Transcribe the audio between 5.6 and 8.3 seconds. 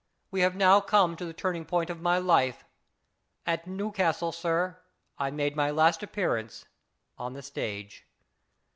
last appearance on the stage."